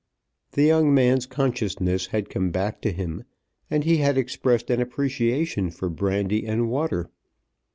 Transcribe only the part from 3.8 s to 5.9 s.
he had expressed an appreciation for